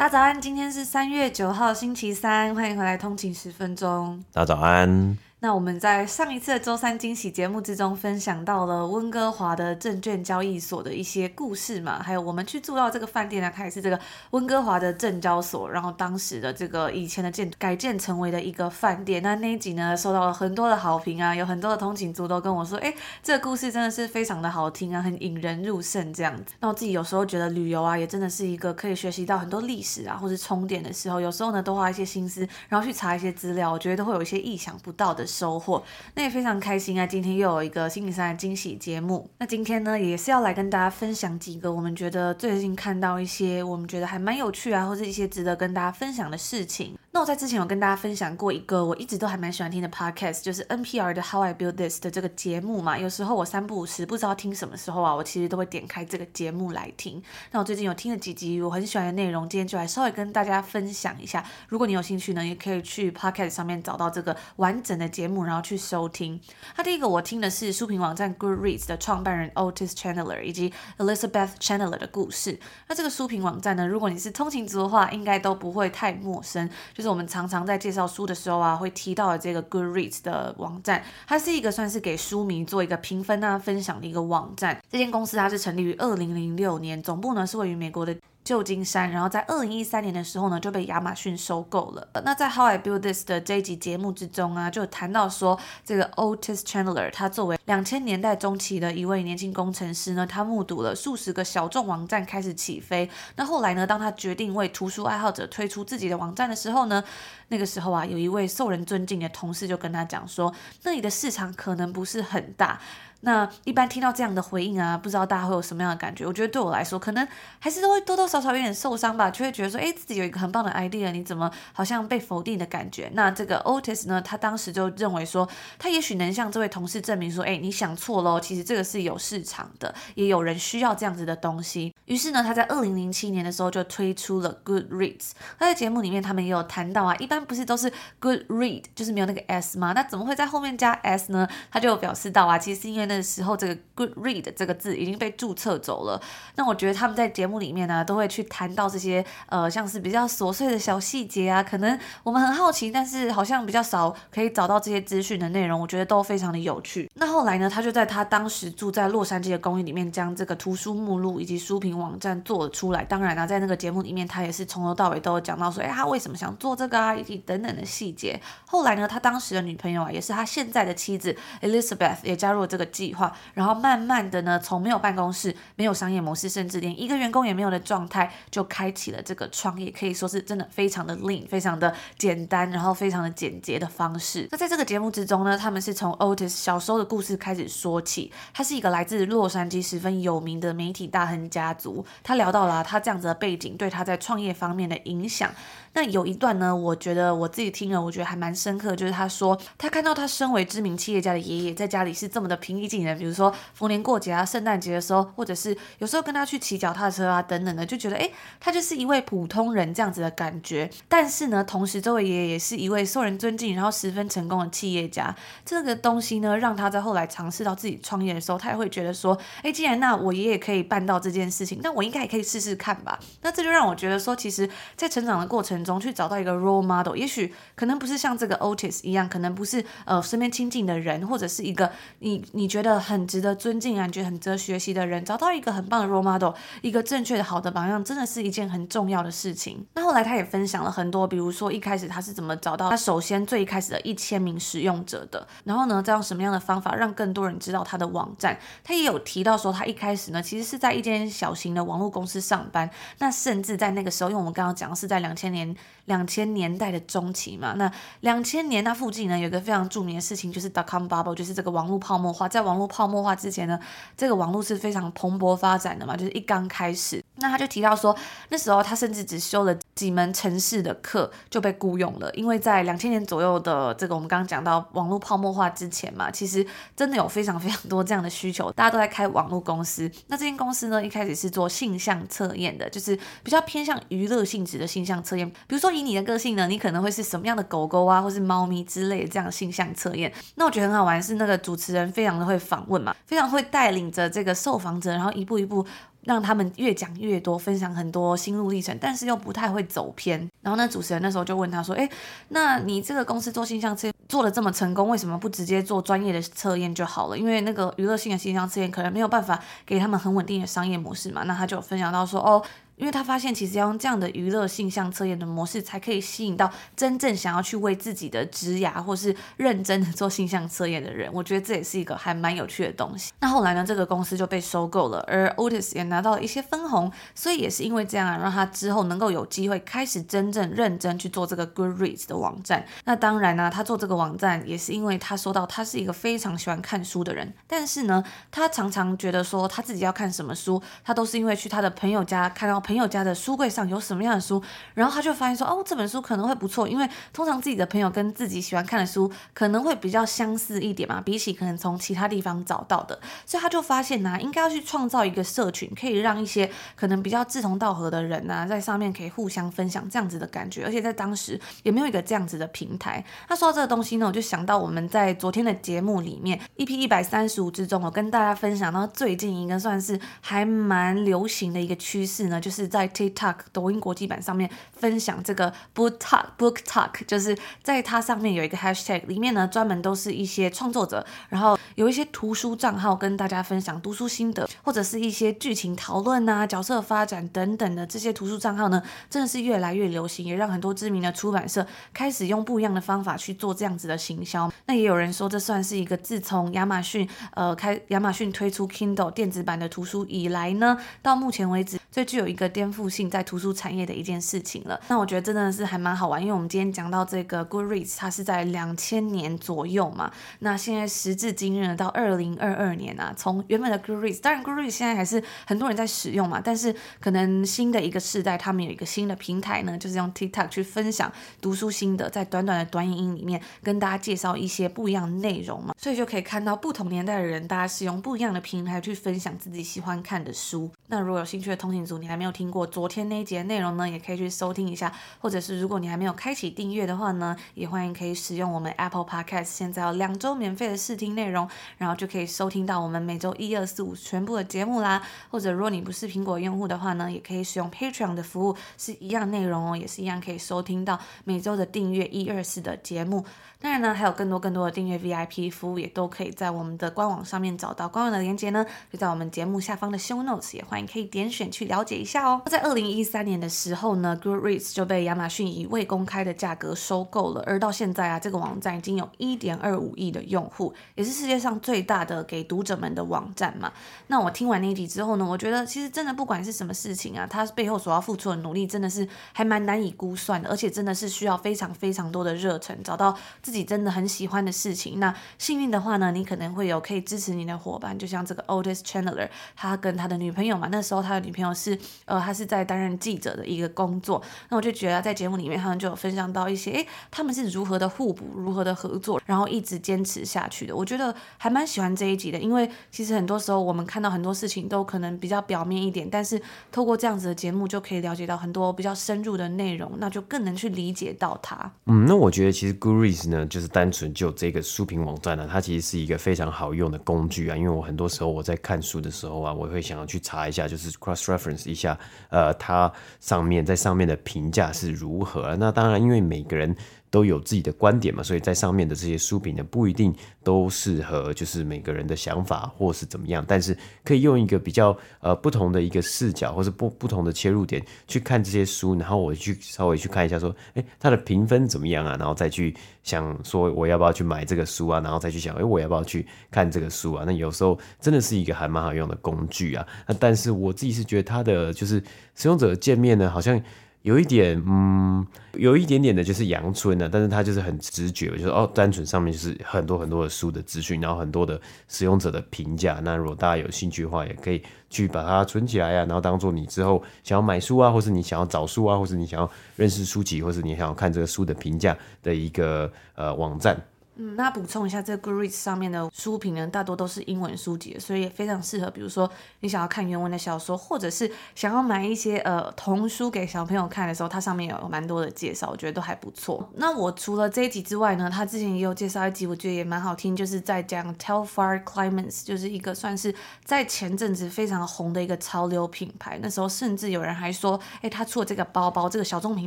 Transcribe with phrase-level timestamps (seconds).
[0.00, 4.24] 大家早安，今天是三月九号，星期三，欢迎回来通勤十分钟。
[4.32, 5.18] 大家早安。
[5.42, 13.98] 那我们在上一次的周三惊喜节目之中分享到了温哥华的证券交易所的一些故事嘛，还有我们去住到这个饭店呢，它也是这个
[14.32, 19.22] 温哥华的证交所，然后当时的这个以前的建改建成为的一个饭店。
[19.22, 26.52] 那那一集呢，受到了很多的好评啊，有很多的通勤族都跟我说，哎，这个故事真的是非常的好听啊，很引人入胜这样子。
[26.60, 35.82] 那我自己有时候觉得旅游啊，也真的是一个可以学习到很多历史啊，或是充电的时候，有时候呢，多花一些心思，然后去查一些资料，我觉得都会有一些意想不到的收获，
[36.14, 37.06] 那也非常开心啊！
[37.06, 39.30] 今天又有一个星期三的惊喜节目。
[39.38, 46.96] 那今天呢，也是要来跟大家分享几个我们觉得最近看到一些我们觉得还蛮有趣啊，或者一些值得跟大家分享的事情。
[47.12, 52.96] 那我在之前有跟大家分享过一个我一直都还蛮喜欢听的 podcast，就是 NPR 的 How I Build This 的这个节目嘛。
[52.96, 57.20] 有时候我三不五时不知道听什么时候啊，我其实都会点开这个节目来听。
[57.50, 61.44] 那我最近有听了几集我很喜欢的内容，今天就来稍微跟大家分享一下。
[61.68, 66.40] 如果你有兴趣呢，也可以去 podcast 上面找到这个完整的节目，然后去收听。
[66.76, 72.60] 那第一个我听的是书评网站 Goodreads 的创办人 Otis Chandler 以及 Elizabeth Chandler 的故事。
[72.86, 76.70] 那这个书评网站呢，如果你是通勤族的话，应该都不会太陌生。
[77.00, 84.78] 就是我们常常在介绍书的时候啊，会提到的这个 Goodreads 的网站，它是一个算是给书迷做一个评分啊、分享的一个网站。
[84.92, 88.14] 这间公司它是成立于二零零六年，总部呢是位于美国的
[88.50, 92.08] 旧金山，然后在二零一三年的时候呢，就被亚马逊收购了。
[92.24, 103.08] 那在 How I Built This 的这一集节目之中啊，就谈到说，这个 Otis Chandler 他作为两千年代中期的一位年轻工程师呢，他目睹了数十个小众网站开始起飞。
[103.36, 107.04] 那后来呢，当他决定为图书爱好者推出自己的网站的时候呢，
[107.50, 110.52] 那个时候啊，有一位受人尊敬的同事就跟他讲说，
[110.82, 112.80] 那里的市场可能不是很大。
[113.20, 116.26] 那一般听到这样的回应啊，不知道大家会有什么样的感觉？
[116.26, 117.26] 我觉得对我来说，可能
[117.58, 123.10] 还是都会多多少少有点受伤吧，就会觉得说，诶，自己有一个很棒的 idea，你怎么好像被否定的感觉？
[123.14, 125.48] 那这个 Otis 呢，他当时就认为说，
[125.78, 131.94] 他也许能向这位同事证明说，诶，你想错喽，其实这个是有市场的，也有人需要这样子的东西。
[132.06, 135.32] 于是呢，他在二零零七年的时候就推出了 Goodreads。
[135.58, 139.92] 他在节目里面，他们也有谈到啊，一般不是都是 Good Read，就是没有那个 S 吗？
[139.94, 141.46] 那怎么会在后面加 S 呢？
[141.70, 146.20] 他就表示到啊，其实是因为的时候这个 Good Read 这个字已经被注册走了。
[146.56, 157.10] 那我觉得他们在节目里面呢，都会去谈到这些呃，像是比较琐碎的小细节啊，可能我们很好奇，但是好像比较少可以找到这些资讯的内容，我觉得都非常的有趣。
[157.14, 163.04] 那后来呢，他就在他当时住在洛杉矶的公寓里面，将这个图书目录以及书评网站做了出来。
[163.04, 168.40] 当然呢、啊，在那个节目里面，他也是从头到尾都有讲到说，哎，他为什么想做这个啊，以及等等的细节。
[168.66, 173.34] 后来呢，他当时的女朋友啊，也是他现在的妻子 Elizabeth 也加入了这个计划。
[173.54, 184.46] 然后慢慢的呢，从没有办公室、没有商业模式，甚至连一个员工也没有的状态，就开启了这个创业，可以说是真的非常的 lean，非常的简单，然后非常的简洁的方式。
[184.50, 188.30] 那在这个节目之中呢，他们是从 Otis 小时候的故事开始说起。
[188.52, 192.04] 他是一个来自洛杉矶十分有名的媒体大亨家族。
[192.22, 195.50] 他聊到了、他这样子的背景对他在创业方面的影响。
[195.92, 208.30] 那有一段呢，我觉得我自己听了，我觉得还蛮深刻，就是他说他看到他身为知名企业家的爷爷在家里是这么的平易近人，比如说逢年过节啊、圣诞节的时候，或者是有时候跟他去骑脚踏车啊等等的，就觉得哎，
[208.60, 210.88] 他就是一位普通人这样子的感觉。
[211.08, 215.34] 但是呢，同时这位爷爷也是一位受人尊敬，然后十分成功的企业家。
[215.64, 223.18] 这个东西呢，让他在后来尝试到自己创业的时候，他也会觉得说，哎，既然那我爷爷可以办到这件事情，那我应该也可以试试看吧。
[223.42, 239.86] 那这就让我觉得说，其实，在成长的过程中去找到一个 role model，也许可能不是像这个 Otis 一样，可能不是呃身边亲近的人，或者是一个你你觉得很值得尊敬啊，觉得很值得学习的人，找到一个很棒的 role model，一个正确的好的榜样，真的是一件很重要的事情。
[239.94, 248.58] 那后来他也分享了很多，比如说一开始他是怎么找到他首先最一开始的一千名使用者的，然后呢，再用什么样的方法让更多人知道他的网站。
[248.84, 255.69] 他也有提到说，他一开始呢其实是在一间小型的网络公司上班，那甚至在那个时候，因为我们刚刚讲的是在两千年。
[256.06, 257.90] 两千年代的中期嘛，那
[258.20, 262.48] 两千年那附近呢，有个非常著名的事情，就是 dot-com bubble，就是这个网络泡沫化。
[262.48, 263.78] 在网络泡沫化之前呢，
[264.16, 267.22] 这个网络是非常蓬勃发展的嘛，就是一刚开始。
[267.40, 268.16] 那他就提到说，
[268.50, 276.64] 那时候他甚至只修了几门城市的课就被雇佣了，因为在两千年左右的这个我们刚刚讲到网络泡沫化之前嘛，其实
[276.94, 280.10] 真的有非常非常多这样的需求，大家都在开网络公司。
[280.28, 285.48] 那这间公司呢，一开始是做性向测验的，就是比较偏向娱乐性质的性向测验。
[285.66, 290.32] 比如说以你的个性呢，你可能会是什么样的狗狗啊，或是猫咪之类的这样性向测验。
[290.56, 295.86] 那我觉得很好玩是那个主持人非常的会访问嘛，非常会带领着这个受访者，然后一步一步。
[296.24, 300.38] 让他们越讲越多，分享很多心路历程，但是又不太会走偏。
[300.62, 302.08] 然后那，主持人那时候就问他说：“哎，
[302.48, 307.38] 那你这个公司做形象测做的这么成功，为什么不直接做专业的测验就好了？
[307.38, 312.62] 因为那个娱乐性的形象测验可能没有办法给他们很稳定的商业模式嘛。”那他就分享到说：“哦。”
[313.00, 321.30] 因为他发现，其实要用这样的娱乐性向测验的模式，才可以吸引到真正想要去为自己的职涯或是认真的做性向测验的人。
[321.32, 323.32] 我觉得这也是一个还蛮有趣的东西。
[323.40, 332.84] 那后来呢，这个公司就被收购了，而 Otis 也拿到了一些分红，所以也是因为这样啊，让他之后能够有机会开始真正认真去做这个 Goodreads 的网站。
[333.06, 344.60] 那当然呢、他做这个网站也是因为他说到他是一个非常喜欢看书的人，但是呢，他常常觉得说他自己要看什么书，他都是因为去他的朋友家看到朋友家的书柜上有什么样的书，
[344.94, 353.16] 然后他就发现说，哦，这本书可能会不错，因为通常自己的朋友跟自己喜欢看的书可能会比较相似一点嘛，比起可能从其他地方找到的，
[353.46, 363.24] 所以他就发现呢、啊，应该要去创造一个社群，可以让一些可能比较志同道合的人呢、啊，在上面可以互相分享这样子的感觉，而且在当时也没有一个这样子的平台。
[363.46, 374.70] 他说到这个东西呢，我就想到我们在昨天的节目里面，EP 一百三十五之中，我跟大家分享到最近一个算是还蛮流行的一个趋势呢，就是是在 TikTok 抖音国际版上面
[375.00, 394.70] 分享这个 Book Talk Book Talk，就是在它上面有一个 Hashtag，里面呢专门都是一些创作者，然后有一些图书账号跟大家分享读书心得，或者是一些剧情讨论啊、角色发展等等的这些图书账号呢，真的是越来越流行，也让很多知名的出版社开始用不一样的方法去做这样子的行销。
[394.86, 430.90] 那也有人说，这算是一个自从亚马逊呃开亚马逊推出 Kindle 电子版的图书以来呢，到目前为止最具有一个颠覆性在图书产业的一件事情那我觉得真的是还蛮好玩，因为我们今天讲到这个 Goodreads，它是在两千年左右嘛，那现在时至今日呢到二零二二年啊，从原本的 Goodreads，当然 Goodreads 现在还是很多人在使用嘛，但是可能新的一个世代，他们有一个新的平台呢，就是用 TikTok 去分享读书心得，在短短的短影音里面跟大家介绍一些不一样的内容嘛，所以就可以看到不同年代的人，大家使用不一样的平台去分享自己喜欢看的书。
[431.08, 441.68] 那如果有兴趣的通勤族，你还没有听过昨天那一节内容呢，也可以去收听听一下，或者是如果你还没有开启订阅的话呢，也欢迎可以使用我们 Apple Podcast，现在有两周免费的试听内容，
[441.98, 445.22] 然后就可以收听到我们每周一、二、四、五全部的节目啦。
[445.50, 453.44] 或者如果你不是苹果用户的话呢，也可以使用 Patreon 的服务，是一样内容哦，也是一样可以收听到每周的订阅一、二、四的节目。
[453.82, 458.06] 当然呢，还有更多更多的订阅 VIP 服务，也都可以在我们的官网上面找到。
[458.06, 462.60] 官网的链接呢，就在我们节目下方的 Show Notes，也欢迎可以点选去了解一下哦。
[462.66, 464.36] 在二零一三年的时候呢
[464.78, 467.62] 就被亚马逊以未公开的价格收购了。
[467.66, 473.92] 而到现在啊，这个网站已经有一点二五亿的用户，也是世界上最大的给读者们的网站嘛。
[474.26, 483.36] 那我听完那一集之后呢，我觉得其实真的不管是什么事情啊，它背后所要付出的努力真的是还蛮难以估算的，而且真的是需要非常非常多的热忱，找到。
[483.62, 500.94] 自己真的很喜欢的事情，那幸运的话呢，你可能会有可以支持你的伙伴，就像这个 Otis Chandler，他跟他的女朋友嘛，那时候他的女朋友是呃，他是在担任记者的一个工作，那我就觉得在节目里面他们就有分享到一些，诶，他们是如何的互补，如何的合作，然后一直坚持下去的。
[500.94, 506.60] 我觉得还蛮喜欢这一集的，因为其实很多时候我们看到很多事情都可能比较表面一点，但是
[506.92, 511.90] 透过这样子的节目就可以了解到很多比较深入的内容，那就更能去理解到它。
[512.06, 517.76] 嗯，那我觉得其实 Goores 呢，就是单纯就这个书评网站呢，它其实是一个非常好用的工具啊。
[517.76, 522.18] 因为我很多时候我在看书的时候啊，我会想要去查一下，就是 cross reference 一下，
[522.50, 525.76] 呃，它上面在上面的评价是如何。
[525.76, 526.96] 那当然，因为每个人。
[527.32, 542.34] 都有自己的观点嘛，所以在上面的这些书评呢，不一定都适合就是每个人的想法或是怎么样，但是可以用一个比较呃不同的一个视角或是不不同的切入点去看这些书，然后我去稍微去看一下说，诶，它的评分怎么样啊？
[542.36, 542.92] 然后再去
[543.22, 545.20] 想说我要不要去买这个书啊？
[545.20, 547.44] 然后再去想，诶，我要不要去看这个书啊？
[547.46, 550.04] 那有时候真的是一个还蛮好用的工具啊。
[550.26, 552.20] 那但是我自己是觉得它的就是
[552.56, 553.80] 使用者界面呢，好像。
[554.22, 563.18] 有一点，嗯，有一点点的就是阳春的，但是它就是很直觉，就是哦，单纯上面就是很多很多的书的资讯，然后很多的使用者的评价。
[563.24, 573.98] 那如果大家有兴趣的话，也可以去把它存起来呀、啊，然后当做你之后想要买书啊，或是你想要找书啊，或是你想要认识书籍，或是你想要看这个书的评价的一个呃网站。
[574.42, 579.48] 嗯，那补充一下，这个 Goodreads 上面的书评呢，大多都是英文书籍，所以也非常适合，比如说
[579.80, 586.88] 你想要看原文的小说，或者是想要买一些呃童书给小朋友看的时候，它上面有蛮多的介绍，我觉得都还不错。
[586.94, 593.54] 那我除了这一集之外呢，他之前也有介绍一集，我觉得也蛮好听，就是在讲 Telfar Clemens，就是一个算是
[593.84, 596.58] 在前阵子非常红的一个潮流品牌。
[596.62, 599.86] 那时候甚至有人还说，哎，他出的这个包包，这个小众品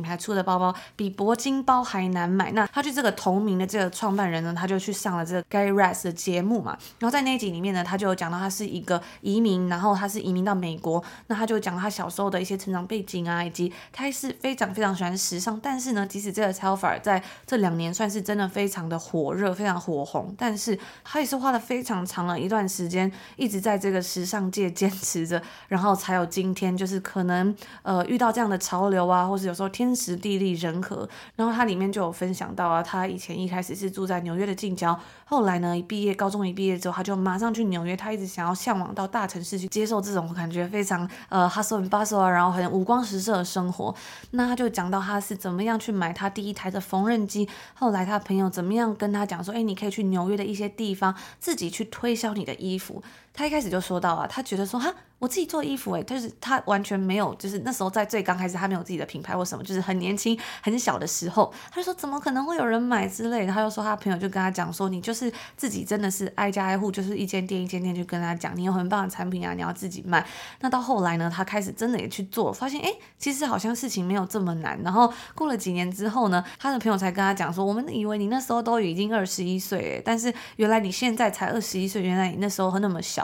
[0.00, 2.52] 牌出的包包比铂金包还难买。
[2.52, 4.43] 那他就这个同名的这个创办人。
[4.52, 37.96] 他就去上了这个 Gary Raz 的节目嘛，然后在那一集里面呢，他就讲到他是一个移民，然后他是移民到美国，那他就讲他小时候的一些成长背景啊，以及他是非常非常喜欢时尚，但是呢，即使这个 Telfar 在这两年算是真的非常的火热，非常火红，但是他也是花了非常长的一段时间，一直在这个时尚界坚持着，然后才有今天，就是可能呃遇到这样的潮流啊，或是有时候天时地利人和，然后他里面就有分享到啊，他以前一开始是住在纽约的近郊，后来呢，一毕业，高中一毕业之后，他就马上去纽约。
[37.96, 43.94] 他一直想要向往到大城市去接受这种感觉非常呃 hustle and bustle 啊，然后很五光十色的生活。
[44.32, 53.02] 那他就讲到他是怎么样去买他第一台的缝纫机，后来他朋友怎么样跟他讲说，哎，你可以去纽约的一些地方自己去推销你的衣服。
[53.34, 54.94] 他一开始就说到啊，他觉得说哈。
[55.20, 63.52] 我自己做衣服诶，就是他完全没有，就是那时候在最刚开始，他没有自己的品牌或什么，就是很年轻很小的时候，他就说怎么可能会有人买之类的。
[63.52, 70.26] 他就说他朋友就跟他讲说，你就是自己真的是挨家挨户，就是一间店一间店去跟他讲，你有很棒的产品啊，你要自己卖。
[70.60, 74.78] 那到后来呢，他开始真的也去做，发现诶，其实好像事情没有这么难。
[74.82, 83.23] 然后过了几年之后呢，他的朋友才跟他讲说，我们以为你那时候都已经二十一岁诶，但是原来你现在才二十一岁，原来你那时候那么小。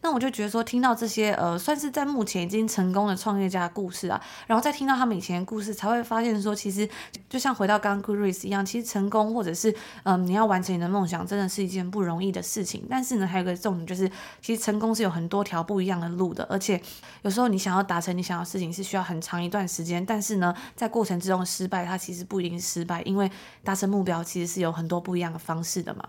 [0.00, 6.86] 那我就觉得说，听到这些呃，算是在目前已经成功的创业家的故事啊，然后再听到他们以前的故事，才会发现说，其实
[7.26, 12.86] 就像回到刚 Chris 一样，其实成功或者是嗯、你要完成你的梦想，真的是一件不容易的事情。
[12.90, 14.06] 但是呢，还有个重点就是，
[14.42, 16.78] 其实成功是有很多条不一样的路的，而且
[17.22, 20.04] 有时候你想要达成你想要的事情，是需要很长一段时间。
[20.04, 23.30] 但是呢，在过程之中失败，它其实不一定失败，因为
[23.62, 26.04] 达成目标其实是有很多不一样的方式的嘛。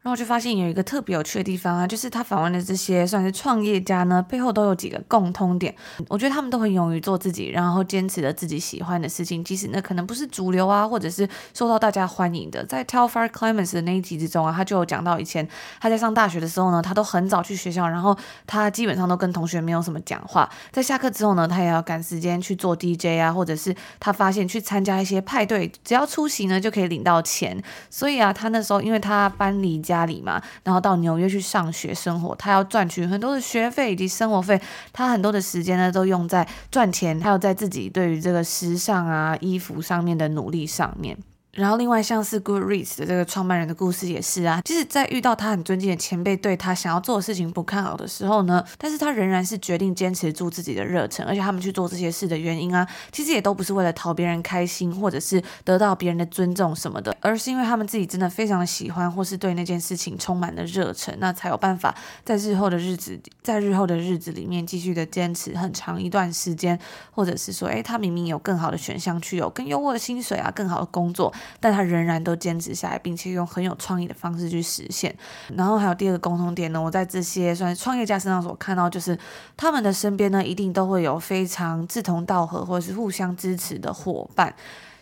[0.00, 5.74] 然后就发现有一个特别有趣的地方啊，就是他访问的这些算是创业家呢，背后都有几个共通点。
[6.08, 12.64] 我觉得他们都很勇于做自己，然后坚持了自己喜欢的事情，即使那可能不是主流啊，或者是受到大家欢迎的。
[12.64, 15.46] 在 Tell Far Clemens 的那一集之中啊，他就有讲到以前
[15.80, 20.48] 他在上大学的时候呢，他都很早去学校，然后他基本上都跟同学没有什么讲话。
[20.70, 27.60] 在下课之后呢，他也要赶时间去做 DJ 啊，或者是他发现去参加一些派对，只要出席呢就可以领到钱。
[27.90, 34.60] 所以啊，他那时候因为他搬离家里嘛，然后到纽约去上学生活，他要赚取很多的学费以及生活费，
[34.92, 41.16] 他很多的时间呢都用在赚钱，还有在自己对于这个时尚啊衣服上面的努力上面。
[41.58, 61.92] 然后，另外像是 Goodreads 的这个创办人的故事也是啊，即使在遇到他很尊敬的前辈对他想要做的事情不看好的时候呢，但是他仍然是决定坚持住自己的热忱，而且他们去做这些事的原因啊，其实也都不是为了讨别人开心，或者是得到别人的尊重什么的，而是因为他们自己真的非常的喜欢，或是对那件事情充满了热忱，那才有办法
[62.24, 66.78] 在日后的日子，在日后的日子里面继续的坚持很长一段时间，
[67.10, 71.34] 或者是说，诶，他明明有更好的选项，去有更优渥的薪水啊，更好的工作。
[71.60, 75.14] 但他仍然都坚持下来，并且用很有创意的方式去实现。
[75.56, 79.18] 然后还有第二个共同点呢，我在这些算是创业家身上所看到，就是
[79.56, 84.54] 他们的身边呢，一定都会有非常志同道合或者是互相支持的伙伴。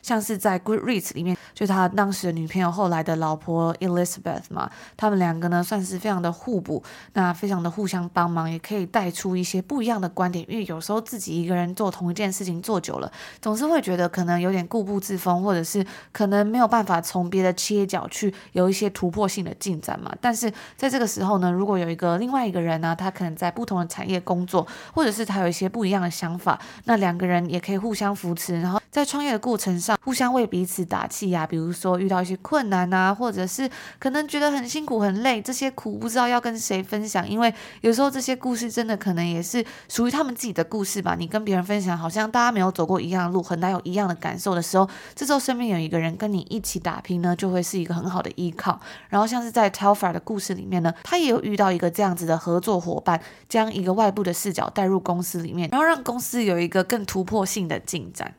[0.07, 6.81] 像是在 Goodreads 里面，就他当时的女朋友，后来的老婆 Elizabeth 嘛，他们两个呢算是非常的互补，
[7.15, 10.49] 那非常的互相帮忙，也可以带出一些不一样的观点。
[10.49, 13.11] 因为有时候自己一个人做同一件事情做久了，
[13.43, 20.15] 总是会觉得可能有点固步自封，或者是可能没有办法从别的切角去有一些突破性的进展嘛。
[20.21, 29.96] 但是在这个时候呢，如果有一个另外一个人呢，他可能在不同的产业工作，或者是他有一些不一样的想法，那两个人也可以互相扶持，然后在创业的过程上。
[30.05, 41.17] 互相为彼此打气呀、比如说遇到一些困难啊，或者是可能觉得很辛苦很累，这些苦不知道要跟谁分享，因为有时候这些故事真的可能也是属于他们自己的故事吧。
[41.19, 48.81] 你跟别人分享，好像大家没有走过一样的路，很难有一样的感受的时候，这时候身边有一个人跟你一起打拼呢，就会是一个很好的依靠。
[49.09, 58.35] 然后像是在 Telfar 的故事里面呢，他也有遇到一个这样子的合作伙伴，将一个外部的视角带入公司里面，然后让公司有一个更突破性的进展。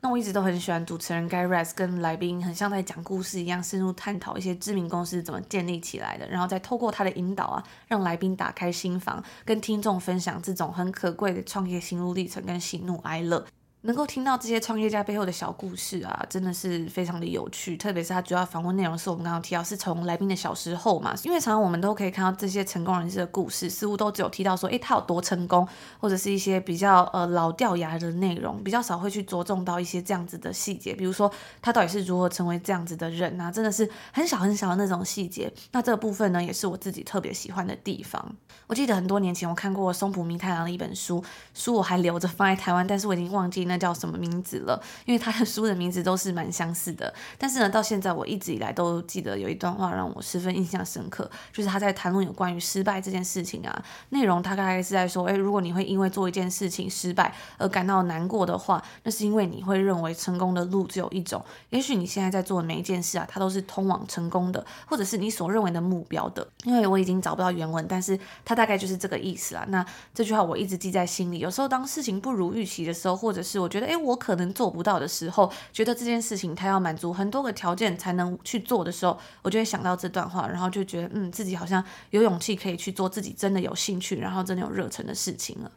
[0.00, 13.44] 那我一直都很喜欢主持人 Guy Raz 跟来宾很像在讲故事一样，深入探讨一些知名公司怎么建立起来的，然后再透过他的引导啊，让来宾打开心房，跟听众分享这种很可贵的创业心路历程跟喜怒哀乐。
[13.82, 17.76] 能够听到这些创业家背后的小故事啊，真的是非常的有趣。
[17.76, 21.14] 特别是他主要访问内容是我们刚刚提到，是从来宾的小时候嘛。
[21.22, 25.66] 因为常常我们都可以看到这些成功人士的故事，似乎都只有提到说，诶，他有多成功，
[26.00, 30.92] 或者是一些比较呃老掉牙的内容，比较少会去着重到一些这样子的细节。
[30.92, 31.30] 比如说
[31.62, 35.52] 他到底是如何成为这样子的人啊，真的是很小很小的那种细节。
[35.70, 38.34] 那这个部分呢，也是我自己特别喜欢的地方。
[38.66, 41.22] 我记得很多年前我看过松浦弥太郎的一本书，
[41.54, 47.12] 书我还留着放在台湾，但是我已经忘记那叫什么名字了， 因为他的书的名字都是蛮相似的。
[47.38, 53.84] 但是呢，到现在我一直以来都记得有一段话让我十分印象深刻，就是他在谈论有关于失败这件事情啊。
[54.08, 61.44] 内容他大概是在说，诶，如果你会因为做一件事情失败而感到难过的话，那是因为你会认为成功的路只有一种。
[61.70, 66.46] 也许你现在在做的每一件事啊，它都是通往成功的，或者是你所认为的目标的。
[66.64, 69.64] 因为我已经找不到原文，但是他大概就是这个意思啦。
[69.68, 69.84] 那
[70.14, 71.38] 这句话我一直记在心里。
[71.38, 85.70] 有时候当事情不如预期的时候，或者是我觉得，诶，我可能做不到的时候，觉得这件事情他要满足很多个条件才能去做的时候，我就会想到这段话，然后就觉得，嗯，自己好像有勇气可以去做自己真的有兴趣，然后真的有热忱的事情了。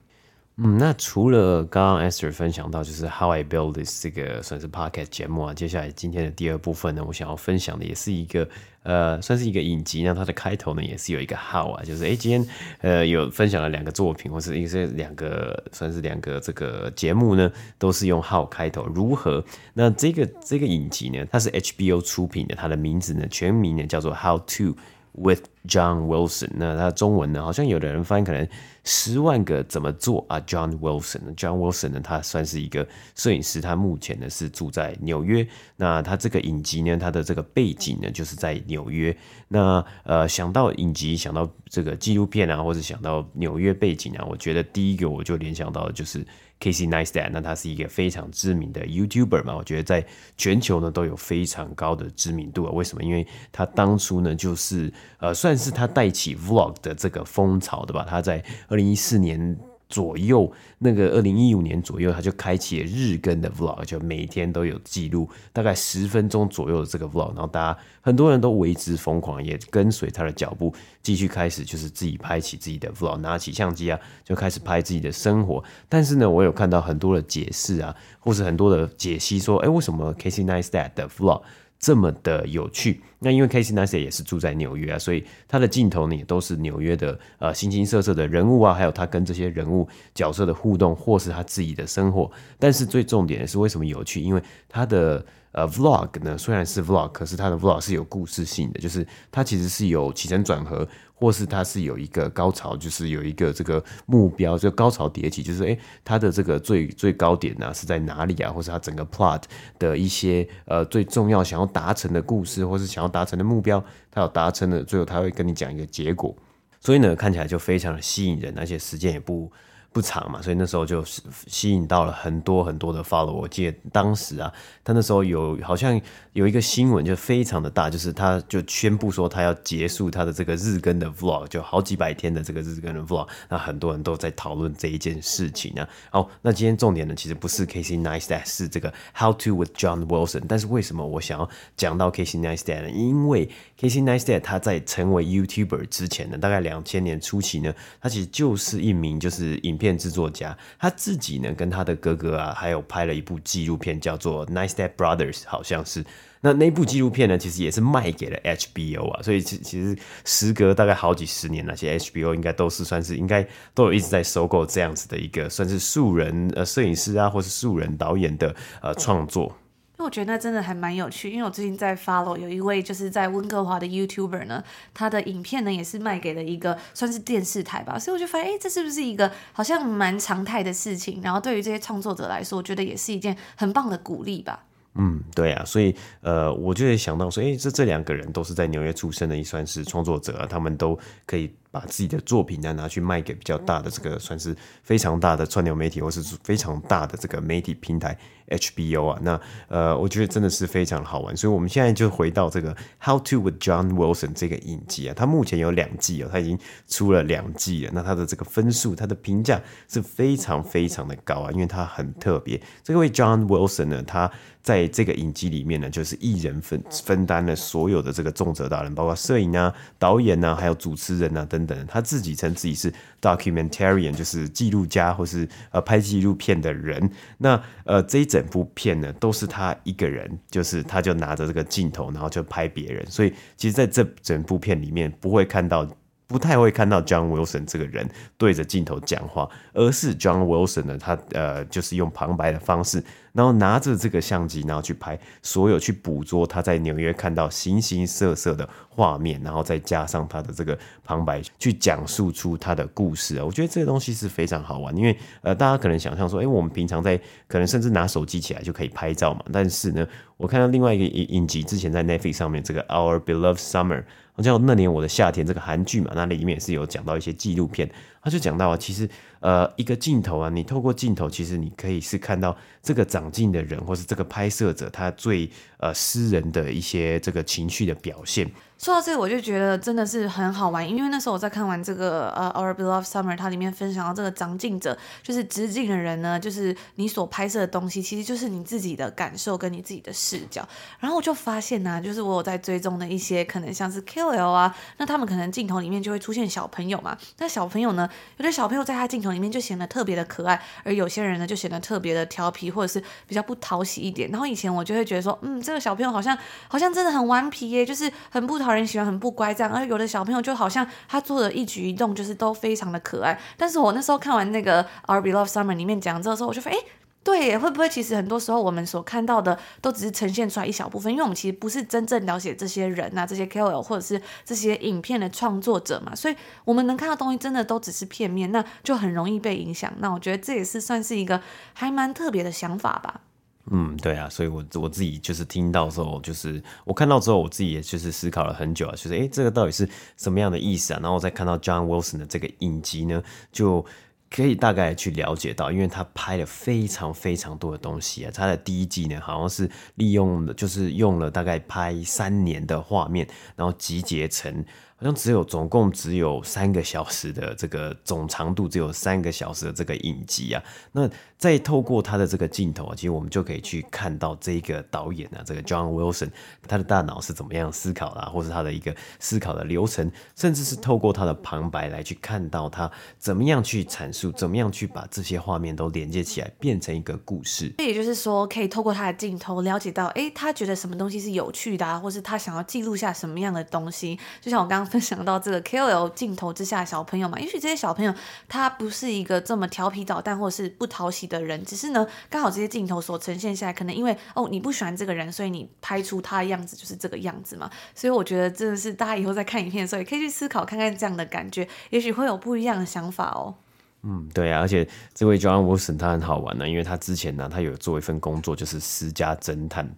[0.57, 8.47] 嗯，那除了刚刚 Esther 分享到就是 How I Build This 这个算是 Podcast 节目啊，接下来今天的第二部分呢，我想要分享的也是一个
[8.83, 10.03] 呃，算是一个影集。
[10.03, 12.45] 那它的开头呢也是有一个 How 啊，就是诶，今天
[12.81, 18.85] 呃有分享了两个作品，或是一些两个算是两个这个节目呢，都是用 How 开头。
[18.85, 19.43] 如何？
[19.73, 24.75] 那这个这个影集呢，它是 HBO 出品的，它的名字呢全名呢叫做 How to
[25.13, 26.49] with John Wilson。
[26.55, 28.47] 那它中文呢，好像有的人翻译可能。
[28.83, 32.01] 十万个怎么做啊？John Wilson，John Wilson 呢？
[32.03, 35.47] 他算是一个摄影师，他目前呢是住在纽约。
[35.75, 39.15] 那他这个影集呢，他的这个背景呢就是在纽约。
[39.49, 46.25] 那呃，想到影集，想到这个纪录片啊，或者想到纽约背景啊，我觉得第一个我就联想到的就是
[46.61, 47.29] kc nine star。
[47.31, 50.05] 那他是一个非常知名的 YouTuber 嘛，我觉得在
[50.37, 52.71] 全球呢都有非常高的知名度啊。
[52.71, 53.03] 为什么？
[53.03, 58.05] 因为他当初呢就是呃，算是他带起 Vlog 的这个风潮的吧。
[58.07, 59.57] 他在二零一四年
[59.91, 70.73] 左右，那个二零一五年左右，他就开启了日更的 vlog，就每天都有记录，大概十分钟左右的这个 vlog，然后大家很多人都为之疯狂，也跟随他的脚步，
[71.03, 75.63] 继续开始就是自己拍起自己的 vlog，拿起相机啊，就开始拍自己的生活。
[75.89, 81.41] 但是呢，我有看到很多的解释啊，或是很多的解析，说，哎，为什么 Casey Neistat 的 vlog
[81.81, 83.01] 这么的有趣？
[83.17, 92.31] 那因为 Casey n e s t 也是住在纽约啊，所以他的镜头呢也都是纽约的呃形形色色的人物啊，还有他跟这些人物角色的互动，或是他自己的生活。
[92.59, 94.21] 但是最重点的是为什么有趣？
[94.21, 100.87] 因为他的呃 Vlog 呢虽然是 Vlog，可是他的 Vlog 是有故事性的，就是他其实是有起承转合。
[101.21, 108.51] 或是它是有一个高潮，就是有一个这个目标，就高潮迭起，就是诶，它的这个最最高点呢、是在哪里啊？
[108.51, 109.43] 或是它整个 plot
[109.77, 116.35] 的一些呃最重要想要达成的故事，或是想要达成的目标，它有达成的，最后他会跟你讲一个结果，
[116.79, 119.51] 所以呢看起来就非常的吸引人，而且时间也不。
[119.93, 121.03] 不长嘛，所以那时候就
[121.47, 123.33] 吸引到了很多很多的 follow。
[123.33, 124.51] 我记得当时啊，
[124.85, 125.99] 他那时候有好像
[126.31, 133.27] 有一个新闻就非常的大，就是他就宣布说他要结束他的这个日更的 vlog，就好几百天的这个日更的 vlog。
[133.49, 135.85] 那很多人都在讨论这一件事情啊。
[136.09, 140.43] 好，那今天重点呢，其实不是 Casey Neistat，是这个 How to with John Wilson。
[140.47, 142.89] 但是为什么我想要讲到 Casey Neistat 呢？
[142.89, 156.05] 因为 Casey Neistat 他在成为 YouTuber 之前呢，大概两千年初期呢，他其实就是一名就是影片制作家，他自己呢跟他的哥哥啊，还有拍了一部纪录片，叫做《Neistat Brothers》，好像是。
[156.43, 169.55] 那那部纪录片呢，其实也是卖给了 HBO 啊，所以其其实时隔大概好几十年，那些 HBO 应该都是算是应该都有一直在收购这样子的一个算是素人呃摄影师啊，或是素人导演的呃创作。
[170.03, 181.21] 我觉得那真的还蛮有趣，因为我最近在 follow 有一位就是在温哥华的 YouTuber 呢，他的影片呢也是卖给了一个算是电视台吧，所以我就发现，哎，这是不是一个好像蛮常态的事情？
[181.23, 184.65] 然后对于这些创作者来说，我觉得也是一件很棒的鼓励吧。
[184.95, 198.17] 嗯，对啊，所以呃，我就会想到说，哎，这这两个人都是在纽约出生的，也算是创作者啊，他们都可以把自己的作品呢拿去卖给比较大的这个算是非常大的串流媒体，或是非常大的这个媒体平台
[198.49, 201.35] HBO 啊，那呃，我觉得真的是非常好玩。
[201.35, 207.91] 所以我们现在就回到这个《How to with John Wilson》这个影集啊，它目前有两季哦，它已经出了两季了。
[207.95, 212.61] 那它的这个分数，它的评价是非常非常的高啊，因为它很特别。
[212.83, 214.29] 这位 John Wilson 呢，他
[214.61, 221.87] 在这个影集里面呢，就是一人分分担了所有的这个重责大任，包括摄影啊、导演啊，还有主持人啊等等。
[221.87, 227.09] 他自己称自己是 documentarian，就是记录家或是呃拍纪录片的人。
[227.37, 233.05] 那呃这一整部片呢，都是他一个人，就是他就拿着这个镜头，然后就拍别人。
[233.07, 235.87] 所以其实在这整部片里面，不会看到。
[236.31, 253.45] 不太会看到 John Wilson 这个人对着镜头讲话，而是 John Wilson 呢，他呃就是用旁白的方式，然后拿着这个相机，然后去拍所有去捕捉他在纽约看到形形色色的画面，然后再加上他的这个旁白去讲述出他的故事啊。
[253.45, 264.03] 我觉得这个东西是非常好玩，因为呃大家可能想象说，哎，我们平常在可能甚至拿手机起来就可以拍照嘛，但是呢，我看到另外一个影影集，之前在 Netflix 上面这个 Our Beloved Summer。
[264.33, 267.89] 好像那年我的夏天这个韩剧嘛，那里面也是有讲到一些纪录片，
[268.21, 278.49] 他就讲到啊，其实呃一个镜头啊，你透过镜头，其实你可以是看到这个长镜的人，或是这个拍摄者他最呃私人的一些这个情绪的表现。
[278.77, 290.67] 说到这个，我就觉得真的是很好玩，因为那时候我在看完这个呃《Our Beloved Summer》，它里面分享到这个长镜者，就是执镜的人呢，就是你所拍摄的东西，其实就是你自己的感受跟你自己的视角。
[290.99, 297.15] 然后我就发现呢、就是我有在追踪的一些可能像是 KOL 啊，那他们可能镜头里面就会出现小朋友嘛。
[297.37, 304.27] 那小朋友呢，有的小朋友在他镜头里面就显得特别的可爱，而有些人呢就显得特别的调皮或者是比较不讨喜一点。
[304.31, 306.35] 然后以前我就会觉得说，嗯，这个小朋友好像
[306.67, 308.71] 好像真的很顽皮耶，就是很不讨。
[308.71, 313.37] 人喜欢很不乖这样，而有的小朋友就好像他做的一举一动就是都非常的可爱。
[313.57, 316.77] 但是我那时候看完那个《Our Beloved Summer》里面讲这个时候，我就说，哎，
[317.23, 321.11] 对，会不会其实很多时候我们所看到的都只是呈现出来一小部分？
[321.11, 329.93] 因为我们其实不是真正了解这些人啊，这些 KOL 或者是这些影片的创作者嘛，所以我们能看到东西真的都只是片面，那就很容易被影响。
[329.99, 331.39] 那我觉得这也是算是一个
[331.73, 333.21] 还蛮特别的想法吧。
[333.69, 340.99] 嗯，对啊，所以我我自己就是听到之后，就是我看到之后，我自己也就是思考了很久啊，就是诶，这个到底是什么样的意思啊？
[340.99, 343.85] 然后我再看到 John Wilson 的这个影集呢，就
[344.33, 348.31] 可以大概去了解到，因为他拍了非常非常多的东西啊。
[348.33, 354.65] 他的第一季呢，好像是利用的，就是用了大概拍三年的画面，然后集结成。
[354.95, 360.63] 好像只有总共只有三个小时的这个总长度，只有三个小时的这个影集啊。
[360.91, 361.09] 那
[361.41, 366.29] 再透过他的这个镜头啊，其实我们就可以去看到这个导演啊，这个 John Wilson
[366.67, 377.73] 他的大脑是怎么样思考的，或是他的一个思考的流程，甚至是透过他的旁白来去看到他怎么样去阐述，怎么样去把这些画面都连接起来，变成一个故事。
[377.79, 384.19] 这也就是说，可以透过他的镜头了解到，哎，他觉得什么东西是有趣的啊，或是他想要记录下什么样的东西。
[384.39, 384.91] 就像我刚刚。
[384.91, 388.13] 分享到这个 KOL 镜头之下小朋友嘛，也许这些小朋友
[388.49, 397.69] 他不是一个这么调皮捣蛋或者是不讨喜的人，只是呢，刚好这些镜头所呈现下来，可能因为哦你不喜欢这个人，所以你拍出他的样子就是这个样子嘛。
[397.95, 403.55] 所以我觉得真的是大家以后在看影片的时候，也可以去思考看看这样的感觉，也许会有不一样的想法哦。
[404.03, 409.89] 嗯，对啊，而且这位 John Wilson 他很好玩呢，因为他之前呢，他有做一份工作就是私家侦探。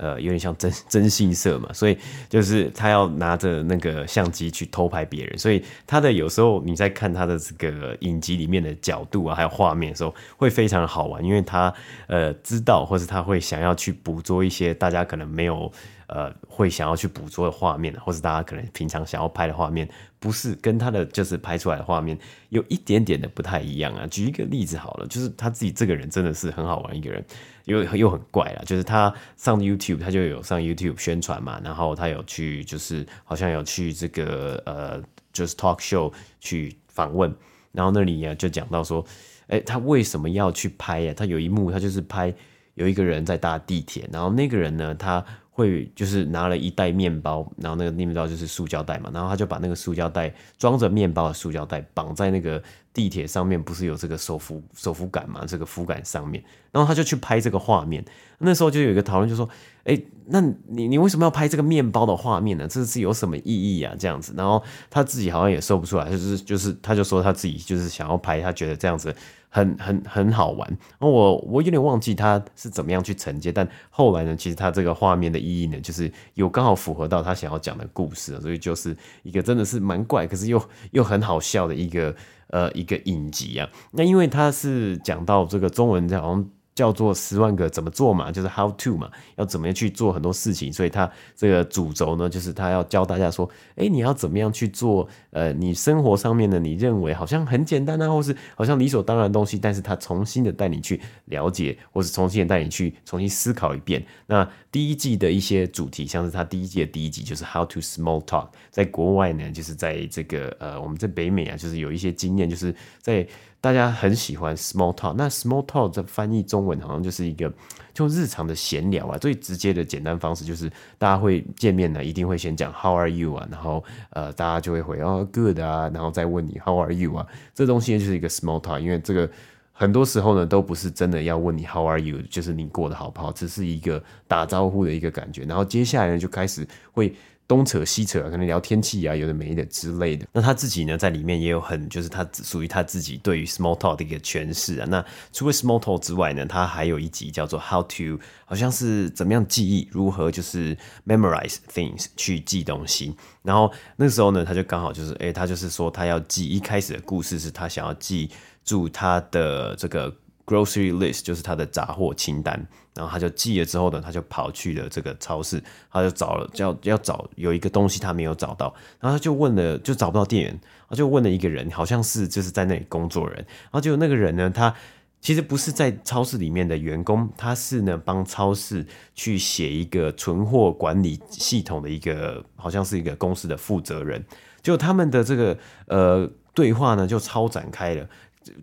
[0.00, 1.96] 呃，有点像真真信社嘛，所以
[2.28, 11.72] 就是他要拿着那个相机去偷拍别人，所以他的有时候你在看他的这个影集里面的角度啊，还有画面的时候，会非常好玩，因为他
[12.06, 15.70] 呃知道，或是他会想要去捕捉一些大家可能没有。
[16.12, 22.18] 呃，会想要去捕捉的画面，或是大家可能平常想要拍的画面，不是跟他的就是拍出来的画面
[22.48, 24.04] 有一点点的不太一样啊。
[24.08, 27.24] 举一个例子好了，就是他自己这个人真的是很好玩一个人，
[27.66, 28.62] 又又很怪啦。
[28.66, 35.00] 就是他上 YouTube，他就有上 YouTube 宣传嘛，然后他有去就是好像有去这个呃，
[35.32, 37.32] 就是 talk show 去访问，
[37.70, 39.06] 然后那里呀就讲到说，
[39.46, 41.14] 哎，他为什么要去拍呀？
[41.16, 42.34] 他有一幕，他就是拍
[42.74, 45.24] 有一个人在搭地铁，然后那个人呢，他。
[45.60, 55.44] 会就是拿了一袋面包，然后那个面包就是塑胶袋嘛，然后他就把那个塑胶袋装着面包的塑胶袋绑在那个地铁上面不是有这个手扶手扶杆嘛？
[55.46, 58.04] 这个扶杆上面，然后他就去拍这个画面。
[58.38, 59.48] 那时候就有一个讨论，就说
[59.84, 62.66] ：“哎，那你你为什么要拍这个面包的画面呢？
[62.66, 63.94] 这是有什么意义啊？
[63.98, 69.14] 这样子。”然后他自己好像也说不出来，就是就是他就说他自己就是想要拍，他觉得这样子
[69.50, 70.66] 很很很好玩。
[70.98, 80.60] 然后我我有点忘记他是怎么样去承接，但后来呢，其实他这个画面的意义呢，就是有刚好符合到他想要讲的故事，所以就是一个真的是蛮怪，可是又
[80.92, 82.16] 又很好笑的一个。
[82.50, 86.50] 呃，一个影集啊，那因为他是讲到这个中文，好像。
[86.74, 95.06] 叫做十万个怎么做嘛，就是 how to 嘛，要怎么样去做很多事情，所以他这个主轴呢，就是他要教大家说，哎，你要怎么样去做？
[95.30, 104.04] 呃，你生活上面呢，你认为好像很简单啊，或是好像理所当然的东西，但是他重新的带你去了解，或是重新的带你去重新思考一遍。
[104.26, 113.26] 那第一季的一些主题，像是他第一季的第一集就是 how to small talk，在国外呢，就是在这个呃，我们在北美啊，就是有一些经验，就是在。
[113.60, 117.52] 大家很喜欢 small talk，那 small talk 的翻译中文好像就是一个
[117.92, 129.30] 就日常的闲聊啊，最直接的简单方式就是大家会见面呢，一定会先讲 How are you 啊，然后呃大家就会回哦 Good 啊，然后再问你 How are you 啊，这东西就是一个 small talk，因为这个
[129.80, 137.14] 很多时候呢都不是真的要问你 How are you，就是你过得好不好，只是一个打招呼的一个感觉，然后接下来呢就开始会。
[137.50, 140.24] 东扯西扯，可能聊天气啊，有的没的之类的。
[140.32, 144.86] 那他自己呢，在里面也有很，就是他属于他自己对于 small talk 的一个诠释啊。
[144.88, 153.16] 那除了 small talk 之外呢，他还有一集叫做 How to，好像是怎么样记忆，如何就是 memorize things 去记东西。
[153.42, 158.30] 然后那时候呢，他就刚好就是，诶，他就是说他要记，一开始的故事是他想要记
[158.64, 160.12] 住他的这个。
[160.46, 162.60] Grocery list 就是他的杂货清单，
[162.92, 174.74] 然后他就记了之后呢，他就跑去了这个超市，他就找了，要要找有一个东西他没有找到，然后他就问了，就找不到店员，他就问了一个人，好像是就是在那里工作人，然后就那个人呢，他
[175.20, 184.20] 其实不是在超市里面的员工，他是呢帮超市去写一个存货管理系统的一个，好像是一个公司的负责人，
[184.62, 188.04] 就他们的这个呃对话呢就超展开了。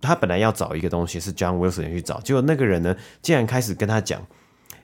[0.01, 4.25] 他本来要找一个东西是 John Wilson 去找，结果那个人呢，竟然开始跟他讲：“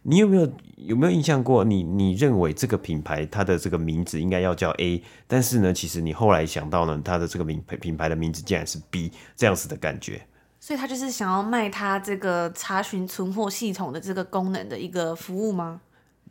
[0.04, 1.64] 你有没有有没有印象过？
[1.64, 10.22] 你你认为这个品牌它的这个名字应该要叫 A，但是呢，其实你后来想到呢，它的这个名品牌的名字竟然是 B，这样子的感觉。”
[10.60, 15.82] 所以他就是想要卖他这个查询存货系统的这个功能的一个服务吗？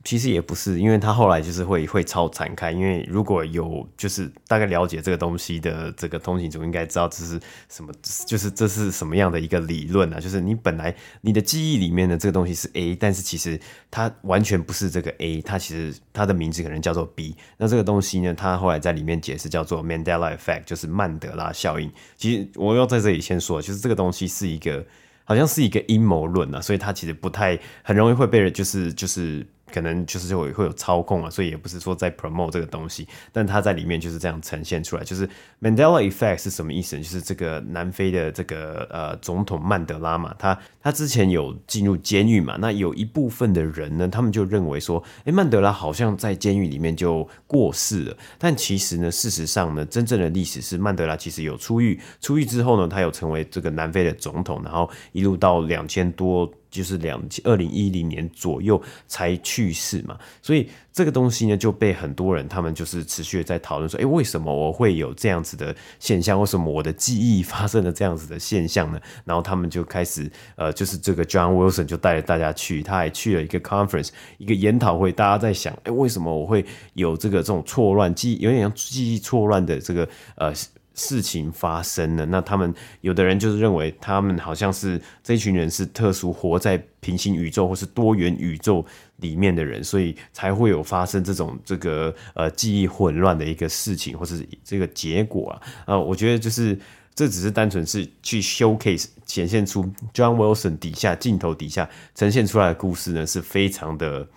[0.04, 2.72] 其实也不是，因为他后来就是会会超展开。
[2.72, 7.92] 因为如果有就是大概了解这个东西的这个通勤族，应该知道这是什么，
[8.26, 10.18] 就是这是什么样的一个理论啊？
[10.18, 13.60] 就是你本来你的记忆里面的这个东西是 A，但是其实
[13.92, 17.36] 它完全不是这个 A，它其实它的名字可能叫做 B。
[17.56, 21.88] 那这个东西呢，它后来在里面解释叫做 Mandela Effect，就是曼德拉效应。
[22.16, 24.84] 其实我要在这里先说，就是这个东西是一个
[25.22, 29.46] 好像是一个阴谋论啊，所以它其实不太很容易会被人就是就是。
[29.72, 35.02] 可能就是会会有操控啊，所以也不是说在 promote 这个东西，但他在里面就是这样呈现出来。
[35.02, 35.26] 就是
[35.61, 36.98] Mandela Effect 是什么意思？
[36.98, 56.52] 就是这个南非的这个呃总统曼德拉嘛，他他之前有进入监狱嘛，那有一部分的人呢，他们就认为说，诶，曼德拉好像在监狱里面就过世了，但其实呢，事实上呢，真正的历史是曼德拉其实有出狱，出狱之后呢，他有成为这个南非的总统，然后一路到两千多。
[56.72, 66.40] 就是两二零一零年左右才去世嘛，所以这个东西呢就被很多人他们就是持续的在讨论说，诶，为什么我会有这样子的现象？
[66.40, 68.98] 为什么我的记忆发生了这样子的现象呢？
[69.26, 74.08] 然后他们就开始呃，就是这个 John Wilson 就带着大家去，他还去了一个 conference
[74.38, 80.50] 一个研讨会，大家在想，诶，为什么我会有这个这种错乱记忆，有点像记忆错乱的这个呃。
[80.94, 88.85] 事情发生了，那他们有的人就是认为他们好像是这一群人是特殊活在平行宇宙或是多元宇宙
[89.16, 95.62] 里面的人，所以才会有发生这种这个呃记忆混乱的一个事情或是这个结果啊。
[95.87, 96.78] 呃，我觉得就是
[97.14, 104.28] 这只是单纯是去 showcase 显现出 John Wilson 底下镜头底下呈现出来的故事呢，是非常的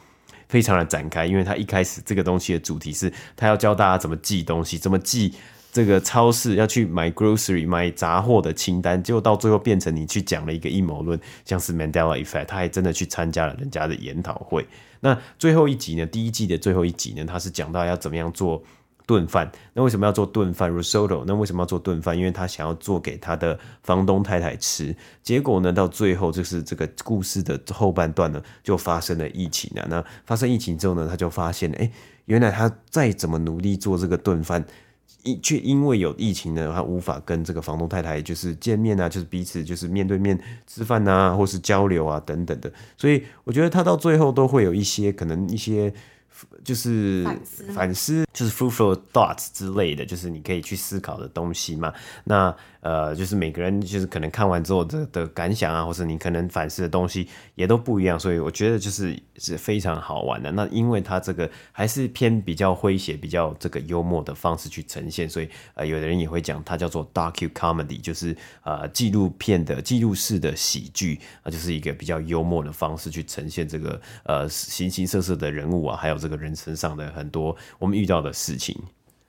[0.48, 5.34] 非常的展开，因为他一开始这个东西的主题是他要教大家怎么记东西，怎么记。
[5.76, 14.66] 这个超市要去买 grocery 买杂货的清单，结果到最后变成你去讲了一个阴谋论，像是 Mandela Effect，他还真的去参加了人家的研讨会。
[15.02, 16.06] 那最后一集呢？
[16.06, 17.26] 第一季的最后一集呢？
[17.26, 18.64] 他是讲到要怎么样做
[19.06, 19.52] 炖饭。
[19.74, 21.26] 那为什么要做炖饭 risotto？
[21.28, 22.18] 那为什么要做炖饭？
[22.18, 24.96] 因为他想要做给他的房东太太吃。
[25.22, 29.86] 结果呢，到最后就是这个故事的后半段呢，就发生了疫情啊。
[29.90, 31.92] 那发生疫情之后呢，他就发现，哎，
[32.28, 34.66] 原来他再怎么努力做这个炖饭。
[35.26, 45.94] 因却因为有疫情呢，他无法跟这个房东太太就是见面啊，就是彼此就是面对面吃饭啊，或是交流啊等等的，所以我觉得他到最后都会有一些可能一些。
[46.66, 51.94] 就是反思，反思就是 fruitful thoughts 之类的，就是你可以去思考的东西嘛。
[52.26, 60.52] 那呃，就是每个人就是可能看完之后的的感想啊，或者你可能反思的东西也都不一样，所以我觉得就是是非常好玩的。
[60.52, 78.76] 那因为它这个还是偏比较诙谐、比较这个幽默的方式去呈现，所以呃，有的人也会讲它叫做 docu comedy，就是呃纪录片的记录式的喜剧啊，就是一个比较幽默的方式去呈现这个呃形形色色的人物啊，还有这个人身上的很多我们遇到的事情。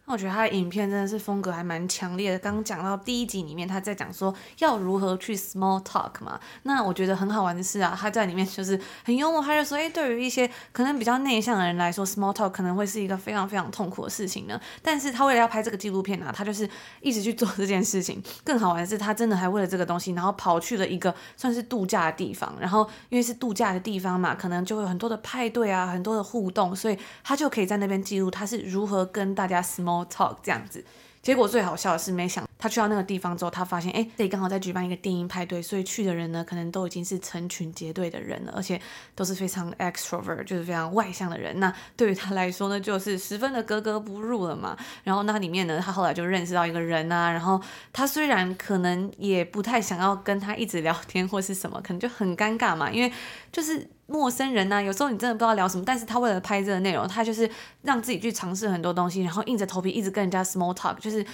[0.06, 2.38] 那我觉得他的影片真的是风格还蛮强烈的。
[2.38, 6.38] 刚刚讲到第一集里面，他在讲说要如何去 small talk 嘛。
[6.62, 14.60] 那我觉得很好玩的是啊，他在里面就是很幽默，他就说，哎，对于一些可能比较内向的人来说，small talk 可能会是一个非常非常痛苦的事情呢。
[14.80, 16.68] 但是他为了要拍这个纪录片啊，他就是
[17.00, 18.22] 一直去做这件事情。
[18.44, 22.54] 更好玩的是，他真的还为了这个东西，然后跑去了一个算是度假的地方。
[22.60, 30.84] 然后因为是度假的地方嘛，可能就会有很多的派对啊，很多的互动，所以他就可以在那边记录他是如何跟大家 small talk 这样子，
[31.22, 38.80] 结果最好笑的是，没想他去到那个地方之后，他发现，哎，这里刚好在举办一个电音派对，所以去的人呢，可能都已经是成群结队的人了，而且
[39.14, 41.60] 都是非常 extrovert，就是非常外向的人。
[41.60, 44.76] 那对于他来说呢，就是十分的格格不入了嘛。
[45.04, 47.60] 然后那里面呢，他后来就认识到一个人啊，然后
[47.92, 53.12] 他虽然可能也不太想要跟他一直聊天或是什么，可能就很尴尬嘛，因为
[53.52, 53.88] 就是。
[54.08, 57.50] 陌生人呢、啊，有时候你真的不知道聊什么，但是他为了拍这个内容，他就是
[57.82, 61.26] 让自己去尝试很多东西，然后硬着头皮一直跟人家 small talk，就是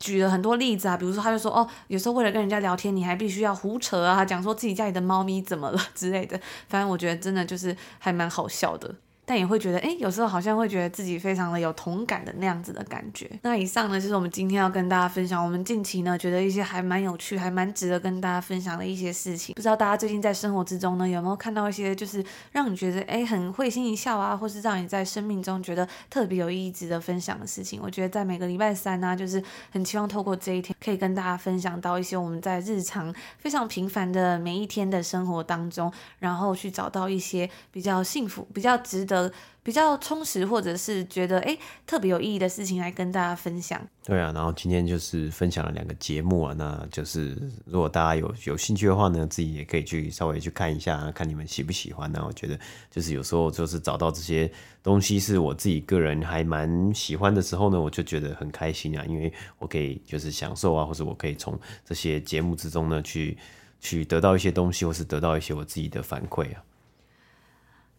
[0.00, 8.94] 举了很多例子啊，比如说他就说哦，有时候为了跟人家聊天，你还必须要胡扯啊，讲说自己家里的猫咪怎么了之类的，反正我觉得真的就是还蛮好笑的。
[9.30, 13.30] 但也会觉得，哎，有时候好像会觉得自己非常的有同感的那样子的感觉。
[13.42, 19.54] 那以上呢，就是我们今天要跟大家分享，我们近期呢觉得一些还蛮有趣、还蛮值得跟大家分享的一些事情。
[19.54, 27.78] 不知道大家最近在生活之中呢，有没有看到一些就是让你觉得，哎，很会心一笑啊，或是让你在生命中觉得特别有意义、值得分享的事情？
[27.80, 29.40] 我觉得在每个礼拜三呢、就是
[29.70, 39.19] 很期望透过这一天，可以跟大家分享到一些我们在日常非常平凡的每一天的生活当中，然后去找到一些比较幸福、比较值得。
[39.62, 43.80] 比较充实，或者是觉得诶特别有意义的事情来跟大家分享。
[44.04, 52.10] 对啊，然后今天就是分享了两个节目啊，那就是如果大家有有兴趣的话呢，自己也可以去稍微去看一下，看你们喜不喜欢。
[52.10, 52.58] 那我觉得
[52.90, 54.50] 就是有时候就是找到这些
[54.82, 63.36] 东西是我自己个人还蛮喜欢的时候呢，我就觉得很开心啊，因为我可以就是享受啊，或者我可以从这些节目之中呢去
[63.78, 66.62] 去得到一些东西，或是得到一些我自己的反馈啊。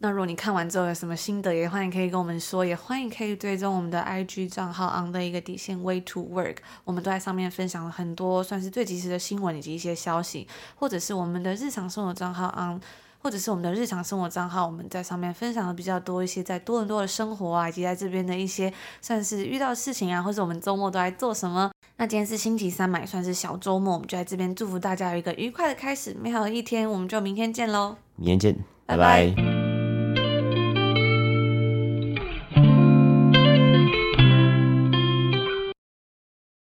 [0.04, 12.82] 那如果你看完之后有什么心得，也欢迎可以跟我们说，也欢迎可以追踪我们的 IG 账号 on 的一个底线 Way to Work，我们都在上面分享了很多算是最及时的新闻以及一些消息，或者是我们的日常生活账号 on，
[13.22, 21.70] 或者是我们的日常生活账号，我们在上面分享的比较多一些在多伦多的生活啊，以及在这边的一些算是遇到的事情啊，或者我们周末都在做什么。
[21.98, 28.56] 那今天是星期三嘛，也算是小周末，我们就在这边祝福大家有一个愉快的开始，美好的一天，我们就明天见喽，明天见，
[28.88, 29.28] 拜拜。
[29.28, 29.71] 拜拜。